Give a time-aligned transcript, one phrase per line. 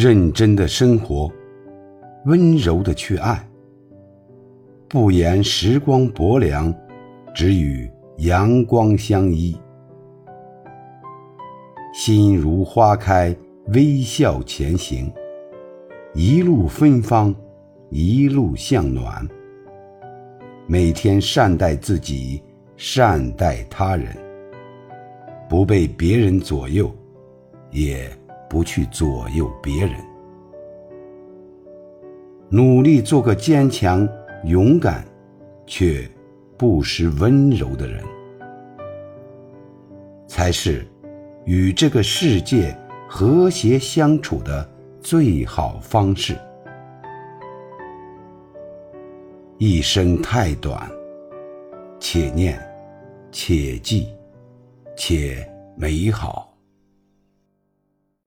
[0.00, 1.28] 认真的生活，
[2.26, 3.44] 温柔的去爱。
[4.86, 6.72] 不言时光薄凉，
[7.34, 9.56] 只与阳光相依。
[11.92, 13.34] 心如花开，
[13.74, 15.12] 微笑前行，
[16.14, 17.34] 一路芬芳，
[17.90, 19.28] 一路向暖。
[20.68, 22.40] 每天善待自己，
[22.76, 24.16] 善待他人，
[25.48, 26.88] 不被别人左右，
[27.72, 28.08] 也
[28.48, 29.94] 不去左右别人。
[32.48, 34.08] 努力做个坚强。
[34.44, 35.04] 勇敢，
[35.66, 36.08] 却
[36.56, 38.04] 不失温柔的人，
[40.28, 40.86] 才是
[41.44, 42.72] 与这个世界
[43.08, 44.70] 和谐相处的
[45.00, 46.36] 最好方式。
[49.58, 50.88] 一生太短，
[51.98, 52.56] 且念，
[53.32, 54.06] 且记，
[54.96, 55.44] 且
[55.76, 56.47] 美好。